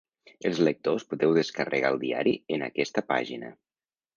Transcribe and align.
Els 0.49 0.61
lectors 0.67 1.05
podeu 1.11 1.35
descarregar 1.35 1.93
el 1.97 2.01
diari 2.07 2.35
en 2.57 2.67
aquesta 2.71 3.05
pàgina. 3.13 3.53